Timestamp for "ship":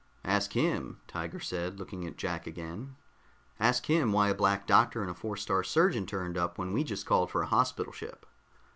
7.93-8.25